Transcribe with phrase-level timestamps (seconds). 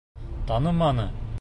[0.47, 1.07] Таныманы.